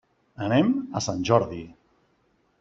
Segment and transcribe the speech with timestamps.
[0.45, 0.71] Anem
[1.01, 1.61] a Sant Jordi.